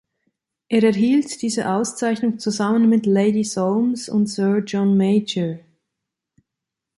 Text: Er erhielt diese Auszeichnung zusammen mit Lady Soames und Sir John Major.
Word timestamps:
Er 0.67 0.81
erhielt 0.83 1.43
diese 1.43 1.69
Auszeichnung 1.69 2.39
zusammen 2.39 2.89
mit 2.89 3.05
Lady 3.05 3.43
Soames 3.43 4.09
und 4.09 4.25
Sir 4.25 4.63
John 4.65 4.97
Major. 4.97 5.59